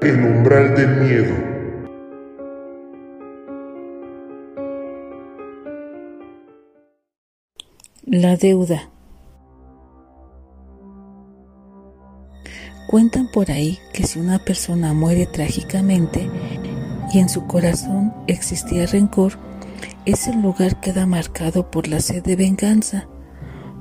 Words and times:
El 0.00 0.20
umbral 0.22 0.74
del 0.76 0.88
miedo. 1.00 1.43
La 8.06 8.36
deuda. 8.36 8.90
Cuentan 12.86 13.28
por 13.32 13.50
ahí 13.50 13.78
que 13.94 14.06
si 14.06 14.18
una 14.18 14.44
persona 14.44 14.92
muere 14.92 15.24
trágicamente 15.24 16.28
y 17.14 17.18
en 17.18 17.30
su 17.30 17.46
corazón 17.46 18.12
existía 18.26 18.84
rencor, 18.84 19.38
ese 20.04 20.34
lugar 20.34 20.80
queda 20.80 21.06
marcado 21.06 21.70
por 21.70 21.88
la 21.88 22.00
sed 22.00 22.22
de 22.22 22.36
venganza, 22.36 23.08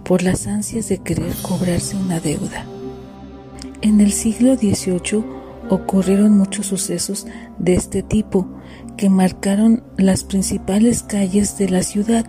por 0.06 0.23
las 0.23 0.47
ansias 0.47 0.88
de 0.88 1.00
querer 1.00 1.34
cobrarse 1.42 1.97
una 1.97 2.22
deuda. 2.22 2.66
En 3.81 4.00
el 4.00 4.14
siglo 4.14 4.56
XVIII 4.56 5.22
ocurrieron 5.69 6.38
muchos 6.38 6.67
sucesos 6.67 7.28
de 7.58 7.73
este 7.73 8.03
tipo 8.03 8.47
que 8.95 9.09
marcaron 9.09 9.84
las 9.97 10.23
principales 10.23 11.03
calles 11.03 11.58
de 11.58 11.67
la 11.67 11.84
ciudad. 11.84 12.25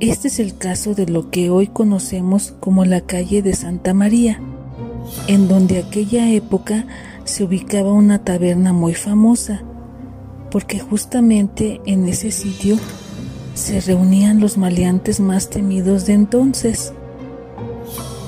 Este 0.00 0.28
es 0.28 0.40
el 0.40 0.56
caso 0.56 0.94
de 0.94 1.04
lo 1.04 1.30
que 1.30 1.50
hoy 1.50 1.66
conocemos 1.66 2.54
como 2.58 2.86
la 2.86 3.02
calle 3.02 3.42
de 3.42 3.52
Santa 3.52 3.92
María, 3.92 4.40
en 5.26 5.46
donde 5.46 5.78
aquella 5.78 6.30
época 6.30 6.86
se 7.24 7.44
ubicaba 7.44 7.92
una 7.92 8.24
taberna 8.24 8.72
muy 8.72 8.94
famosa, 8.94 9.62
porque 10.50 10.78
justamente 10.78 11.82
en 11.84 12.08
ese 12.08 12.30
sitio 12.30 12.78
se 13.52 13.82
reunían 13.82 14.40
los 14.40 14.56
maleantes 14.56 15.20
más 15.20 15.50
temidos 15.50 16.06
de 16.06 16.14
entonces. 16.14 16.94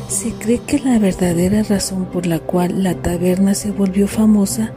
Se 0.09 0.31
cree 0.33 0.59
que 0.59 0.78
la 0.78 0.98
verdadera 0.98 1.62
razón 1.62 2.05
por 2.05 2.27
la 2.27 2.39
cual 2.39 2.83
la 2.83 2.97
taberna 2.97 3.55
se 3.55 3.70
volvió 3.70 4.09
famosa 4.09 4.75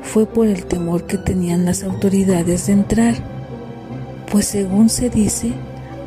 fue 0.00 0.24
por 0.24 0.46
el 0.46 0.64
temor 0.64 1.04
que 1.04 1.18
tenían 1.18 1.66
las 1.66 1.82
autoridades 1.82 2.68
de 2.68 2.72
entrar, 2.72 3.16
pues 4.30 4.46
según 4.46 4.88
se 4.88 5.10
dice, 5.10 5.52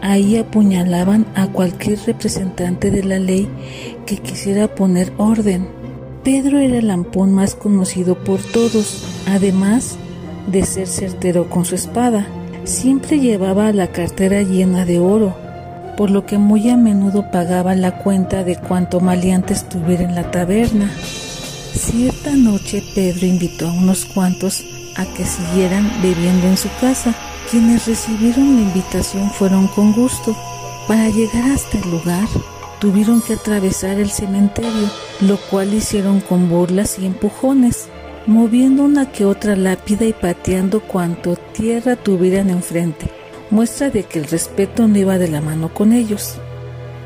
ahí 0.05 0.37
apuñalaban 0.37 1.25
a 1.33 1.47
cualquier 1.47 1.97
representante 2.05 2.91
de 2.91 3.03
la 3.03 3.17
ley 3.17 3.49
que 4.05 4.17
quisiera 4.17 4.67
poner 4.67 5.11
orden. 5.17 5.67
Pedro 6.23 6.59
era 6.59 6.77
el 6.77 6.87
lampón 6.87 7.33
más 7.33 7.55
conocido 7.55 8.15
por 8.23 8.39
todos, 8.39 9.03
además 9.27 9.97
de 10.51 10.63
ser 10.63 10.87
certero 10.87 11.49
con 11.49 11.65
su 11.65 11.73
espada. 11.73 12.27
Siempre 12.65 13.19
llevaba 13.19 13.71
la 13.71 13.87
cartera 13.87 14.43
llena 14.43 14.85
de 14.85 14.99
oro, 14.99 15.35
por 15.97 16.11
lo 16.11 16.25
que 16.25 16.37
muy 16.37 16.69
a 16.69 16.77
menudo 16.77 17.31
pagaba 17.31 17.73
la 17.73 17.97
cuenta 17.97 18.43
de 18.43 18.57
cuánto 18.57 18.99
maleante 18.99 19.53
estuviera 19.53 20.03
en 20.03 20.13
la 20.13 20.29
taberna. 20.29 20.91
Cierta 21.73 22.35
noche 22.35 22.83
Pedro 22.93 23.25
invitó 23.25 23.67
a 23.67 23.73
unos 23.73 24.05
cuantos 24.05 24.63
a 24.95 25.05
que 25.05 25.25
siguieran 25.25 25.91
bebiendo 26.03 26.47
en 26.47 26.57
su 26.57 26.69
casa. 26.79 27.15
Quienes 27.49 27.87
recibieron 27.87 28.55
la 28.55 28.61
invitación 28.61 29.29
fueron 29.31 29.67
con 29.67 29.93
gusto. 29.93 30.35
Para 30.87 31.09
llegar 31.09 31.51
hasta 31.51 31.77
el 31.77 31.89
lugar, 31.91 32.27
tuvieron 32.79 33.21
que 33.21 33.33
atravesar 33.33 33.99
el 33.99 34.09
cementerio, 34.09 34.89
lo 35.21 35.37
cual 35.49 35.73
hicieron 35.73 36.21
con 36.21 36.49
burlas 36.49 36.99
y 36.99 37.05
empujones, 37.05 37.87
moviendo 38.27 38.83
una 38.83 39.11
que 39.11 39.25
otra 39.25 39.55
lápida 39.55 40.05
y 40.05 40.13
pateando 40.13 40.81
cuanto 40.81 41.35
tierra 41.53 41.95
tuvieran 41.95 42.49
enfrente 42.49 43.09
muestra 43.49 43.89
de 43.89 44.03
que 44.03 44.19
el 44.19 44.25
respeto 44.25 44.87
no 44.87 44.97
iba 44.97 45.17
de 45.17 45.27
la 45.27 45.41
mano 45.41 45.73
con 45.73 45.93
ellos. 45.93 46.37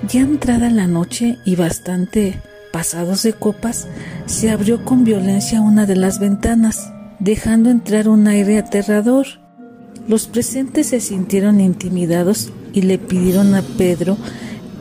Ya 0.08 0.22
entrada 0.22 0.70
la 0.70 0.88
noche 0.88 1.38
y 1.46 1.56
bastante 1.56 2.42
pasados 2.72 3.24
de 3.24 3.34
copas, 3.34 3.88
se 4.26 4.52
abrió 4.52 4.86
con 4.86 5.04
violencia 5.04 5.62
una 5.62 5.86
de 5.86 5.96
las 5.96 6.20
ventanas, 6.20 6.94
dejando 7.20 7.70
entrar 7.70 8.08
un 8.08 8.28
aire 8.28 8.60
aterrador. 8.60 9.26
Los 10.10 10.26
presentes 10.26 10.88
se 10.88 11.02
sintieron 11.02 11.62
intimidados 11.62 12.52
y 12.74 12.82
le 12.82 12.98
pidieron 12.98 13.54
a 13.54 13.62
Pedro 13.62 14.18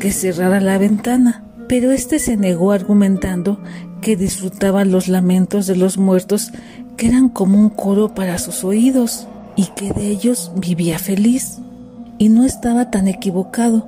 que 0.00 0.11
cerrara 0.11 0.59
la 0.59 0.78
ventana, 0.78 1.44
pero 1.69 1.93
éste 1.93 2.19
se 2.19 2.39
negó 2.39 2.72
argumentando 2.72 3.61
que 4.00 4.17
disfrutaba 4.17 4.87
los 4.87 5.06
lamentos 5.06 5.67
de 5.67 5.77
los 5.77 5.99
muertos 5.99 6.50
que 6.97 7.09
eran 7.09 7.28
como 7.28 7.61
un 7.61 7.69
coro 7.69 8.15
para 8.15 8.38
sus 8.38 8.65
oídos 8.65 9.28
y 9.55 9.67
que 9.77 9.93
de 9.93 10.09
ellos 10.09 10.50
vivía 10.56 10.99
feliz. 10.99 11.59
Y 12.17 12.31
no 12.31 12.47
estaba 12.47 12.91
tan 12.91 13.06
equivocado, 13.06 13.87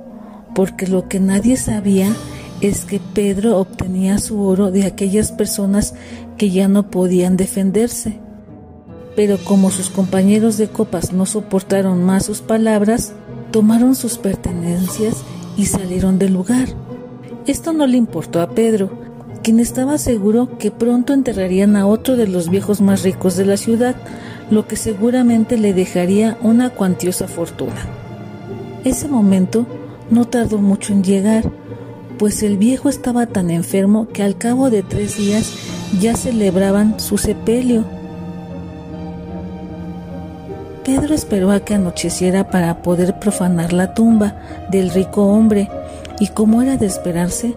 porque 0.53 0.85
lo 0.85 1.09
que 1.09 1.19
nadie 1.19 1.57
sabía 1.57 2.15
es 2.61 2.85
que 2.85 2.99
Pedro 3.15 3.57
obtenía 3.57 4.19
su 4.19 4.39
oro 4.43 4.69
de 4.69 4.85
aquellas 4.85 5.31
personas 5.31 5.95
que 6.37 6.51
ya 6.51 6.67
no 6.67 6.91
podían 6.91 7.35
defenderse. 7.35 8.19
Pero 9.15 9.37
como 9.43 9.71
sus 9.71 9.89
compañeros 9.89 10.57
de 10.57 10.69
copas 10.69 11.11
no 11.13 11.25
soportaron 11.25 12.03
más 12.03 12.25
sus 12.25 12.41
palabras, 12.41 13.13
tomaron 13.51 13.95
sus 13.95 14.17
pertenencias 14.17 15.17
y 15.57 15.65
salieron 15.65 16.17
del 16.17 16.33
lugar. 16.33 16.69
Esto 17.45 17.73
no 17.73 17.87
le 17.87 17.97
importó 17.97 18.41
a 18.41 18.51
Pedro, 18.51 18.89
quien 19.43 19.59
estaba 19.59 19.97
seguro 19.97 20.57
que 20.57 20.71
pronto 20.71 21.13
enterrarían 21.13 21.75
a 21.75 21.87
otro 21.87 22.15
de 22.15 22.27
los 22.27 22.49
viejos 22.49 22.81
más 22.81 23.03
ricos 23.03 23.35
de 23.35 23.45
la 23.45 23.57
ciudad, 23.57 23.95
lo 24.49 24.67
que 24.67 24.75
seguramente 24.75 25.57
le 25.57 25.73
dejaría 25.73 26.37
una 26.41 26.69
cuantiosa 26.69 27.27
fortuna. 27.27 27.87
Ese 28.83 29.07
momento 29.07 29.65
no 30.09 30.25
tardó 30.25 30.59
mucho 30.59 30.93
en 30.93 31.03
llegar, 31.03 31.51
pues 32.17 32.43
el 32.43 32.57
viejo 32.57 32.89
estaba 32.89 33.25
tan 33.25 33.49
enfermo 33.49 34.07
que 34.07 34.23
al 34.23 34.37
cabo 34.37 34.69
de 34.69 34.83
tres 34.83 35.17
días 35.17 35.51
ya 35.99 36.15
celebraban 36.15 36.99
su 36.99 37.17
sepelio. 37.17 37.85
Pedro 40.83 41.13
esperó 41.13 41.51
a 41.51 41.59
que 41.59 41.75
anocheciera 41.75 42.49
para 42.49 42.81
poder 42.81 43.19
profanar 43.19 43.71
la 43.73 43.93
tumba 43.93 44.35
del 44.69 44.89
rico 44.89 45.25
hombre, 45.25 45.69
y 46.19 46.27
como 46.27 46.61
era 46.61 46.77
de 46.77 46.87
esperarse, 46.87 47.55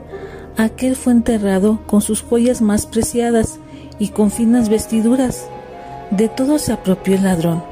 aquel 0.57 0.97
fue 0.97 1.13
enterrado 1.13 1.81
con 1.87 2.01
sus 2.01 2.23
joyas 2.23 2.61
más 2.61 2.87
preciadas 2.87 3.59
y 3.99 4.09
con 4.09 4.31
finas 4.31 4.69
vestiduras. 4.69 5.47
De 6.11 6.29
todo 6.29 6.59
se 6.59 6.73
apropió 6.73 7.15
el 7.15 7.25
ladrón. 7.25 7.63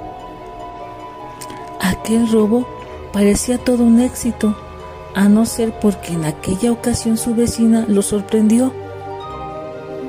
Aquel 1.81 2.31
robo 2.31 2.67
parecía 3.13 3.59
todo 3.59 3.85
un 3.85 4.01
éxito, 4.01 4.57
a 5.15 5.29
no 5.29 5.45
ser 5.45 5.79
porque 5.81 6.15
en 6.15 6.25
aquella 6.25 6.73
ocasión 6.73 7.19
su 7.19 7.35
vecina 7.35 7.85
lo 7.87 8.03
sorprendió. 8.03 8.73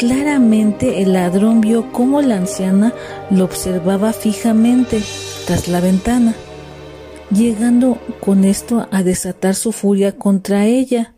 Claramente 0.05 1.01
el 1.01 1.13
ladrón 1.13 1.61
vio 1.61 1.93
cómo 1.93 2.21
la 2.21 2.35
anciana 2.35 2.93
lo 3.29 3.45
observaba 3.45 4.11
fijamente 4.11 5.01
tras 5.47 5.69
la 5.69 5.79
ventana, 5.79 6.35
llegando 7.31 7.97
con 8.19 8.43
esto 8.43 8.85
a 8.91 9.01
desatar 9.01 9.55
su 9.55 9.71
furia 9.71 10.11
contra 10.11 10.65
ella. 10.65 11.13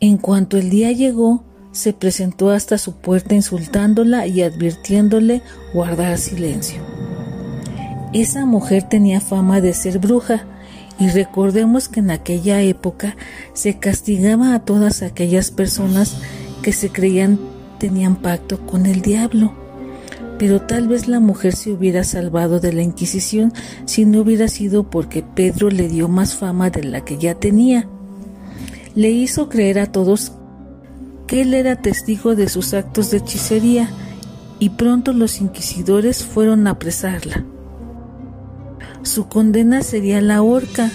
En 0.00 0.16
cuanto 0.16 0.56
el 0.56 0.68
día 0.68 0.90
llegó, 0.90 1.44
se 1.70 1.92
presentó 1.92 2.50
hasta 2.50 2.76
su 2.76 2.94
puerta 2.94 3.36
insultándola 3.36 4.26
y 4.26 4.42
advirtiéndole 4.42 5.42
guardar 5.72 6.18
silencio. 6.18 6.80
Esa 8.12 8.46
mujer 8.46 8.82
tenía 8.82 9.20
fama 9.20 9.60
de 9.60 9.74
ser 9.74 10.00
bruja, 10.00 10.44
y 10.98 11.06
recordemos 11.10 11.88
que 11.88 12.00
en 12.00 12.10
aquella 12.10 12.60
época 12.62 13.14
se 13.52 13.78
castigaba 13.78 14.54
a 14.54 14.64
todas 14.64 15.02
aquellas 15.02 15.52
personas 15.52 16.16
que 16.62 16.72
se 16.72 16.90
creían 16.90 17.38
tenían 17.78 18.16
pacto 18.16 18.58
con 18.66 18.86
el 18.86 19.02
diablo. 19.02 19.52
Pero 20.38 20.62
tal 20.62 20.88
vez 20.88 21.08
la 21.08 21.20
mujer 21.20 21.54
se 21.54 21.72
hubiera 21.72 22.04
salvado 22.04 22.60
de 22.60 22.72
la 22.72 22.82
Inquisición 22.82 23.52
si 23.86 24.04
no 24.04 24.20
hubiera 24.20 24.48
sido 24.48 24.88
porque 24.88 25.22
Pedro 25.22 25.70
le 25.70 25.88
dio 25.88 26.08
más 26.08 26.34
fama 26.34 26.70
de 26.70 26.84
la 26.84 27.04
que 27.04 27.18
ya 27.18 27.34
tenía. 27.34 27.88
Le 28.94 29.10
hizo 29.10 29.48
creer 29.48 29.78
a 29.78 29.86
todos 29.86 30.32
que 31.26 31.42
él 31.42 31.54
era 31.54 31.76
testigo 31.76 32.34
de 32.34 32.48
sus 32.48 32.72
actos 32.72 33.10
de 33.10 33.18
hechicería 33.18 33.90
y 34.58 34.70
pronto 34.70 35.12
los 35.12 35.40
inquisidores 35.40 36.24
fueron 36.24 36.66
a 36.66 36.70
apresarla. 36.70 37.44
Su 39.02 39.28
condena 39.28 39.82
sería 39.82 40.20
la 40.20 40.42
horca 40.42 40.90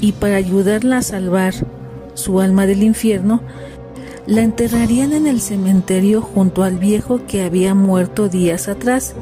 y 0.00 0.12
para 0.12 0.36
ayudarla 0.36 0.98
a 0.98 1.02
salvar 1.02 1.54
su 2.14 2.40
alma 2.40 2.66
del 2.66 2.82
infierno, 2.82 3.42
la 4.26 4.42
enterrarían 4.42 5.12
en 5.12 5.26
el 5.26 5.40
cementerio 5.40 6.22
junto 6.22 6.62
al 6.62 6.78
viejo 6.78 7.26
que 7.26 7.42
había 7.42 7.74
muerto 7.74 8.28
días 8.28 8.68
atrás. 8.68 9.14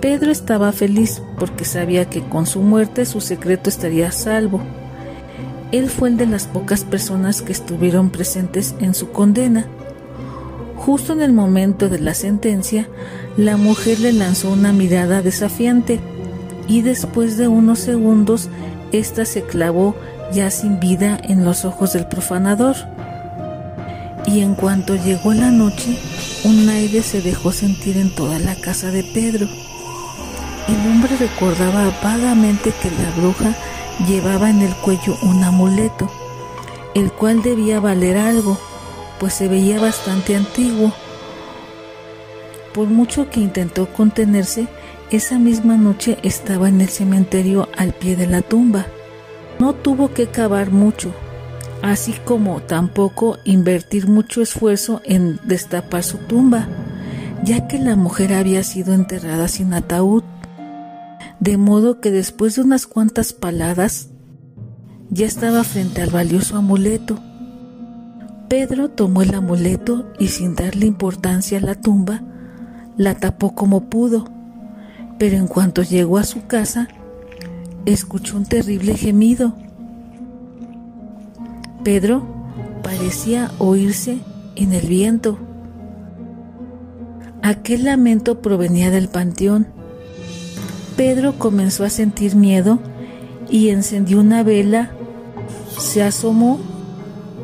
Pedro 0.00 0.30
estaba 0.30 0.72
feliz 0.72 1.20
porque 1.38 1.64
sabía 1.64 2.08
que 2.08 2.22
con 2.22 2.46
su 2.46 2.60
muerte 2.60 3.04
su 3.04 3.20
secreto 3.20 3.68
estaría 3.68 4.10
salvo. 4.12 4.60
Él 5.70 5.90
fue 5.90 6.08
el 6.08 6.16
de 6.16 6.26
las 6.26 6.46
pocas 6.46 6.84
personas 6.84 7.42
que 7.42 7.52
estuvieron 7.52 8.08
presentes 8.10 8.74
en 8.80 8.94
su 8.94 9.10
condena. 9.10 9.66
Justo 10.76 11.12
en 11.12 11.20
el 11.20 11.32
momento 11.32 11.88
de 11.90 11.98
la 11.98 12.14
sentencia, 12.14 12.88
la 13.36 13.56
mujer 13.58 14.00
le 14.00 14.12
lanzó 14.12 14.50
una 14.50 14.72
mirada 14.72 15.20
desafiante 15.20 16.00
y 16.68 16.82
después 16.82 17.36
de 17.36 17.48
unos 17.48 17.80
segundos, 17.80 18.48
ésta 18.92 19.26
se 19.26 19.42
clavó 19.42 19.94
ya 20.32 20.50
sin 20.50 20.80
vida 20.80 21.18
en 21.22 21.44
los 21.44 21.64
ojos 21.64 21.92
del 21.92 22.06
profanador. 22.06 22.76
Y 24.26 24.40
en 24.40 24.54
cuanto 24.54 24.94
llegó 24.96 25.32
la 25.32 25.50
noche, 25.50 25.98
un 26.44 26.68
aire 26.68 27.02
se 27.02 27.22
dejó 27.22 27.52
sentir 27.52 27.96
en 27.96 28.14
toda 28.14 28.38
la 28.38 28.54
casa 28.54 28.90
de 28.90 29.02
Pedro. 29.02 29.46
El 30.68 30.90
hombre 30.90 31.16
recordaba 31.16 31.90
vagamente 32.02 32.72
que 32.82 32.90
la 32.90 33.10
bruja 33.16 33.54
llevaba 34.06 34.50
en 34.50 34.60
el 34.60 34.74
cuello 34.76 35.16
un 35.22 35.42
amuleto, 35.42 36.10
el 36.94 37.10
cual 37.10 37.42
debía 37.42 37.80
valer 37.80 38.18
algo, 38.18 38.58
pues 39.18 39.34
se 39.34 39.48
veía 39.48 39.80
bastante 39.80 40.36
antiguo. 40.36 40.92
Por 42.74 42.88
mucho 42.88 43.30
que 43.30 43.40
intentó 43.40 43.92
contenerse, 43.92 44.68
esa 45.10 45.38
misma 45.38 45.76
noche 45.76 46.18
estaba 46.22 46.68
en 46.68 46.82
el 46.82 46.88
cementerio 46.90 47.68
al 47.76 47.94
pie 47.94 48.14
de 48.14 48.26
la 48.26 48.42
tumba. 48.42 48.86
No 49.58 49.74
tuvo 49.74 50.12
que 50.14 50.28
cavar 50.28 50.70
mucho, 50.70 51.12
así 51.82 52.14
como 52.24 52.60
tampoco 52.60 53.38
invertir 53.44 54.08
mucho 54.08 54.40
esfuerzo 54.40 55.00
en 55.04 55.40
destapar 55.44 56.04
su 56.04 56.18
tumba, 56.18 56.68
ya 57.44 57.66
que 57.66 57.78
la 57.78 57.96
mujer 57.96 58.34
había 58.34 58.62
sido 58.62 58.94
enterrada 58.94 59.48
sin 59.48 59.74
ataúd, 59.74 60.22
de 61.40 61.56
modo 61.56 62.00
que 62.00 62.10
después 62.10 62.56
de 62.56 62.62
unas 62.62 62.86
cuantas 62.86 63.32
paladas 63.32 64.08
ya 65.10 65.26
estaba 65.26 65.64
frente 65.64 66.02
al 66.02 66.10
valioso 66.10 66.56
amuleto. 66.56 67.18
Pedro 68.48 68.88
tomó 68.88 69.22
el 69.22 69.34
amuleto 69.34 70.12
y 70.18 70.28
sin 70.28 70.54
darle 70.54 70.86
importancia 70.86 71.58
a 71.58 71.62
la 71.62 71.74
tumba, 71.74 72.22
la 72.96 73.14
tapó 73.14 73.54
como 73.54 73.88
pudo, 73.88 74.24
pero 75.18 75.36
en 75.36 75.46
cuanto 75.46 75.82
llegó 75.82 76.18
a 76.18 76.24
su 76.24 76.46
casa, 76.46 76.88
escuchó 77.92 78.36
un 78.36 78.44
terrible 78.44 78.96
gemido. 78.96 79.54
Pedro 81.84 82.22
parecía 82.82 83.50
oírse 83.58 84.18
en 84.56 84.72
el 84.72 84.86
viento. 84.86 85.38
Aquel 87.42 87.84
lamento 87.84 88.42
provenía 88.42 88.90
del 88.90 89.08
panteón. 89.08 89.68
Pedro 90.96 91.38
comenzó 91.38 91.84
a 91.84 91.90
sentir 91.90 92.34
miedo 92.34 92.80
y 93.50 93.68
encendió 93.68 94.20
una 94.20 94.42
vela. 94.42 94.90
Se 95.78 96.02
asomó 96.02 96.58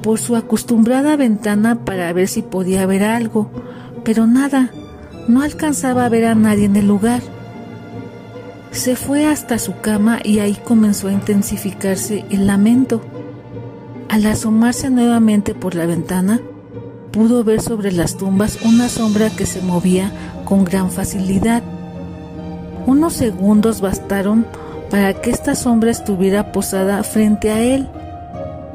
por 0.02 0.18
su 0.18 0.36
acostumbrada 0.36 1.16
ventana 1.16 1.84
para 1.84 2.12
ver 2.12 2.28
si 2.28 2.42
podía 2.42 2.84
ver 2.84 3.04
algo, 3.04 3.50
pero 4.04 4.26
nada, 4.26 4.70
no 5.28 5.40
alcanzaba 5.40 6.04
a 6.04 6.08
ver 6.10 6.26
a 6.26 6.34
nadie 6.34 6.66
en 6.66 6.76
el 6.76 6.86
lugar. 6.86 7.22
Se 8.74 8.96
fue 8.96 9.24
hasta 9.24 9.58
su 9.60 9.80
cama 9.80 10.18
y 10.22 10.40
ahí 10.40 10.58
comenzó 10.62 11.06
a 11.06 11.12
intensificarse 11.12 12.24
el 12.30 12.48
lamento. 12.48 13.00
Al 14.08 14.26
asomarse 14.26 14.90
nuevamente 14.90 15.54
por 15.54 15.76
la 15.76 15.86
ventana, 15.86 16.40
pudo 17.12 17.44
ver 17.44 17.62
sobre 17.62 17.92
las 17.92 18.16
tumbas 18.16 18.58
una 18.62 18.88
sombra 18.88 19.30
que 19.30 19.46
se 19.46 19.62
movía 19.62 20.10
con 20.44 20.64
gran 20.64 20.90
facilidad. 20.90 21.62
Unos 22.84 23.12
segundos 23.12 23.80
bastaron 23.80 24.44
para 24.90 25.14
que 25.14 25.30
esta 25.30 25.54
sombra 25.54 25.92
estuviera 25.92 26.50
posada 26.50 27.00
frente 27.04 27.52
a 27.52 27.60
él, 27.60 27.88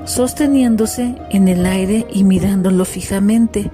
sosteniéndose 0.05 1.15
en 1.29 1.49
el 1.49 1.65
aire 1.65 2.07
y 2.11 2.23
mirándolo 2.23 2.85
fijamente. 2.85 3.69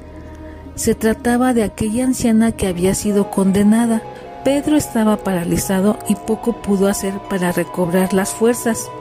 Se 0.74 0.96
trataba 0.96 1.54
de 1.54 1.64
aquella 1.64 2.04
anciana 2.04 2.52
que 2.52 2.66
había 2.66 2.96
sido 2.96 3.30
condenada 3.30 4.02
Pedro 4.46 4.78
estaba 4.78 5.18
paralizado 5.18 5.98
y 6.08 6.14
poco 6.14 6.62
pudo 6.62 6.88
hacer 6.88 7.16
para 7.32 7.52
recobrar 7.52 8.14
las 8.14 8.30
fuerzas. 8.30 8.92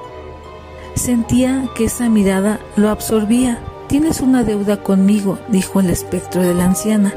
Sentía 0.95 1.69
que 1.77 1.85
esa 1.85 2.09
mirada 2.09 2.61
lo 2.77 2.89
absorbía. 2.89 3.59
Tienes 3.87 4.23
una 4.23 4.43
deuda 4.43 4.83
conmigo, 4.83 5.39
dijo 5.51 5.81
el 5.81 5.91
espectro 5.91 6.41
de 6.41 6.55
la 6.55 6.65
anciana. 6.65 7.13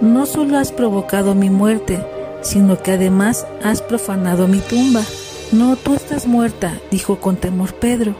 No 0.00 0.26
solo 0.26 0.58
has 0.58 0.70
provocado 0.70 1.34
mi 1.34 1.50
muerte, 1.50 1.98
sino 2.42 2.80
que 2.80 2.92
además 2.92 3.48
has 3.64 3.82
profanado 3.82 4.46
mi 4.46 4.60
tumba. 4.60 5.02
No, 5.50 5.74
tú 5.74 5.94
estás 5.94 6.28
muerta, 6.28 6.78
dijo 6.92 7.18
con 7.18 7.34
temor 7.34 7.74
Pedro. 7.74 8.14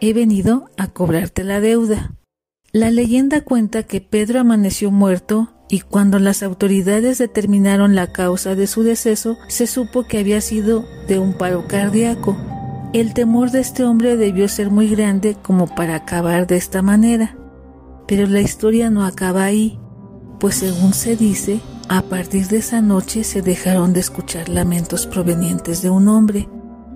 He 0.00 0.12
venido 0.12 0.68
a 0.76 0.88
cobrarte 0.88 1.44
la 1.44 1.60
deuda. 1.60 2.16
La 2.72 2.90
leyenda 2.90 3.42
cuenta 3.42 3.84
que 3.84 4.00
Pedro 4.00 4.40
amaneció 4.40 4.90
muerto 4.90 5.48
y 5.70 5.80
cuando 5.80 6.18
las 6.18 6.42
autoridades 6.42 7.18
determinaron 7.18 7.94
la 7.94 8.08
causa 8.08 8.56
de 8.56 8.66
su 8.66 8.82
deceso, 8.82 9.38
se 9.48 9.68
supo 9.68 10.02
que 10.02 10.18
había 10.18 10.40
sido 10.40 10.84
de 11.06 11.20
un 11.20 11.32
paro 11.32 11.68
cardíaco. 11.68 12.36
El 12.92 13.14
temor 13.14 13.52
de 13.52 13.60
este 13.60 13.84
hombre 13.84 14.16
debió 14.16 14.48
ser 14.48 14.70
muy 14.70 14.88
grande 14.88 15.36
como 15.40 15.72
para 15.72 15.94
acabar 15.94 16.48
de 16.48 16.56
esta 16.56 16.82
manera. 16.82 17.36
Pero 18.08 18.26
la 18.26 18.40
historia 18.40 18.90
no 18.90 19.04
acaba 19.04 19.44
ahí, 19.44 19.78
pues 20.40 20.56
según 20.56 20.92
se 20.92 21.14
dice, 21.14 21.60
a 21.88 22.02
partir 22.02 22.48
de 22.48 22.56
esa 22.56 22.80
noche 22.80 23.22
se 23.22 23.40
dejaron 23.40 23.92
de 23.92 24.00
escuchar 24.00 24.48
lamentos 24.48 25.06
provenientes 25.06 25.82
de 25.82 25.90
un 25.90 26.08
hombre, 26.08 26.48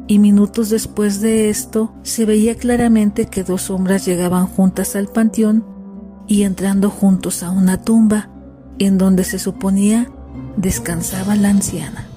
y 0.08 0.18
minutos 0.18 0.68
después 0.68 1.20
de 1.20 1.48
esto 1.48 1.94
se 2.02 2.24
veía 2.26 2.56
claramente 2.56 3.26
que 3.26 3.44
dos 3.44 3.62
sombras 3.62 4.04
llegaban 4.04 4.46
juntas 4.46 4.96
al 4.96 5.06
panteón 5.06 5.64
y 6.26 6.42
entrando 6.42 6.90
juntos 6.90 7.42
a 7.42 7.50
una 7.50 7.80
tumba, 7.80 8.33
en 8.78 8.98
donde 8.98 9.24
se 9.24 9.38
suponía 9.38 10.10
descansaba 10.56 11.36
la 11.36 11.50
anciana. 11.50 12.08